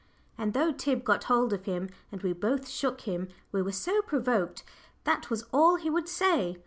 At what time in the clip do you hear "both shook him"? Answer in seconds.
2.33-3.27